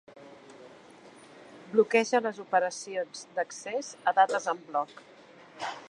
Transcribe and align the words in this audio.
Bloqueja 1.73 2.23
les 2.27 2.41
operacions 2.45 3.25
d'accés 3.37 3.93
a 4.01 4.15
dates 4.23 4.53
en 4.57 4.65
bloc. 4.73 5.01